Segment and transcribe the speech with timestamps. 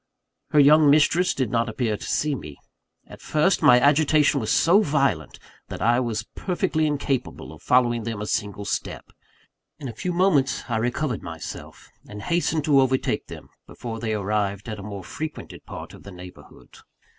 [0.49, 2.57] Her young mistress did not appear to see me.
[3.05, 8.19] At first, my agitation was so violent that I was perfectly incapable of following them
[8.19, 9.11] a single step.
[9.77, 14.67] In a few moments I recovered myself; and hastened to overtake them, before they arrived
[14.67, 16.79] at a more frequented part of the neighbourhood.